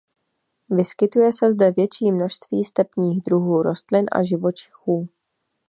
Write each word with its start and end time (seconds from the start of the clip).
Vyskytuje 0.69 1.31
se 1.33 1.51
zde 1.53 1.71
větší 1.71 2.11
množství 2.11 2.63
stepních 2.63 3.21
druhů 3.23 3.61
rostlin 3.63 4.05
a 4.11 4.23
živočichů. 4.23 5.09